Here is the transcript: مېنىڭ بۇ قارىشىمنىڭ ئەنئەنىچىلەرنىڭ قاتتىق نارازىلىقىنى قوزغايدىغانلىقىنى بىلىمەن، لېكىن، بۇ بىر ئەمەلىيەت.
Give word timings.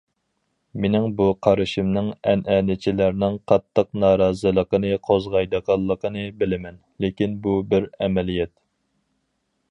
مېنىڭ 0.83 1.03
بۇ 1.17 1.25
قارىشىمنىڭ 1.47 2.07
ئەنئەنىچىلەرنىڭ 2.31 3.37
قاتتىق 3.51 3.89
نارازىلىقىنى 4.05 4.93
قوزغايدىغانلىقىنى 5.09 6.25
بىلىمەن، 6.39 6.81
لېكىن، 7.05 7.37
بۇ 7.45 7.55
بىر 7.75 7.87
ئەمەلىيەت. 7.99 8.55